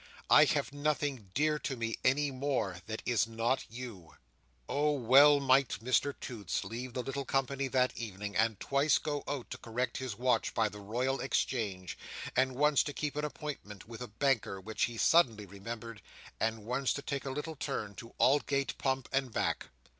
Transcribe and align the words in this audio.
I 0.31 0.45
have 0.45 0.73
nothing 0.73 1.29
dear 1.35 1.59
to 1.59 1.75
me 1.77 1.95
any 2.03 2.31
more, 2.31 2.81
that 2.87 3.03
is 3.05 3.27
not 3.27 3.65
you." 3.69 4.15
Oh! 4.67 4.93
well 4.93 5.39
might 5.39 5.77
Mr 5.79 6.15
Toots 6.19 6.63
leave 6.63 6.93
the 6.93 7.03
little 7.03 7.23
company 7.23 7.67
that 7.67 7.95
evening, 7.95 8.35
and 8.35 8.59
twice 8.59 8.97
go 8.97 9.23
out 9.27 9.51
to 9.51 9.59
correct 9.59 9.97
his 9.97 10.15
watch 10.17 10.55
by 10.55 10.69
the 10.69 10.79
Royal 10.79 11.19
Exchange, 11.21 11.99
and 12.35 12.55
once 12.55 12.81
to 12.81 12.93
keep 12.93 13.15
an 13.15 13.25
appointment 13.25 13.87
with 13.87 14.01
a 14.01 14.07
banker 14.07 14.59
which 14.59 14.85
he 14.85 14.97
suddenly 14.97 15.45
remembered, 15.45 16.01
and 16.39 16.65
once 16.65 16.93
to 16.93 17.03
take 17.03 17.23
a 17.25 17.29
little 17.29 17.55
turn 17.55 17.93
to 17.97 18.15
Aldgate 18.19 18.79
Pump 18.79 19.07
and 19.11 19.31
back! 19.31 19.67